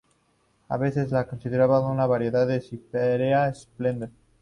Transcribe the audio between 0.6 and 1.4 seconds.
A veces se la